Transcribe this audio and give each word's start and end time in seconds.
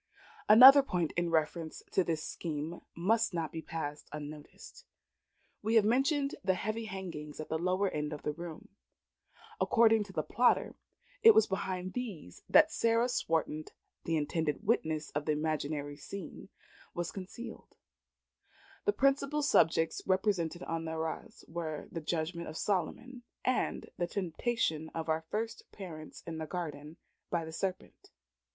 Another 0.49 0.81
point 0.81 1.11
in 1.15 1.29
reference 1.29 1.83
to 1.91 2.03
this 2.03 2.23
scheme 2.23 2.81
must 2.95 3.35
not 3.35 3.51
be 3.51 3.61
passed 3.61 4.09
unnoticed. 4.11 4.83
We 5.61 5.75
have 5.75 5.85
mentioned 5.85 6.33
the 6.43 6.55
heavy 6.55 6.85
hangings 6.85 7.39
at 7.39 7.49
the 7.49 7.59
lower 7.59 7.87
end 7.87 8.11
of 8.11 8.23
the 8.23 8.33
room. 8.33 8.69
According 9.59 10.03
to 10.05 10.11
the 10.11 10.23
plotter, 10.23 10.73
it 11.21 11.35
was 11.35 11.45
behind 11.45 11.93
these 11.93 12.41
that 12.49 12.71
Sarah 12.71 13.07
Swarton 13.07 13.65
the 14.05 14.17
intended 14.17 14.65
witness 14.65 15.11
of 15.11 15.25
the 15.25 15.33
imaginary 15.33 15.97
scene 15.97 16.49
was 16.95 17.11
concealed. 17.11 17.75
The 18.85 18.93
principal 18.93 19.43
subjects 19.43 20.01
represented 20.07 20.63
on 20.63 20.85
the 20.85 20.93
arras 20.93 21.45
were 21.47 21.87
the 21.91 22.01
Judgment 22.01 22.47
of 22.47 22.57
Solomon, 22.57 23.21
and 23.45 23.87
the 23.99 24.07
Temptation 24.07 24.89
of 24.95 25.09
our 25.09 25.21
first 25.29 25.71
Parents 25.71 26.23
in 26.25 26.39
the 26.39 26.47
Garden 26.47 26.97
by 27.29 27.45
the 27.45 27.53
Serpent. 27.53 28.09